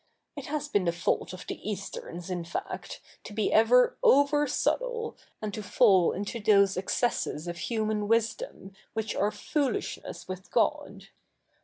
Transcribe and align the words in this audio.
It 0.35 0.47
has 0.47 0.67
been 0.67 0.85
the 0.85 0.91
fault 0.91 1.31
of 1.31 1.45
the 1.45 1.59
Easterns, 1.69 2.31
in 2.31 2.43
fact, 2.43 3.01
to 3.23 3.33
be 3.33 3.53
ever 3.53 3.99
over 4.01 4.47
subtle, 4.47 5.15
and 5.43 5.53
to 5.53 5.61
fall 5.61 6.11
into 6.11 6.39
those 6.39 6.75
excesses 6.75 7.47
of 7.47 7.59
human 7.59 8.07
wisdom 8.07 8.73
which 8.93 9.13
are 9.15 9.29
foolishness 9.29 10.27
with 10.27 10.49
God. 10.49 11.09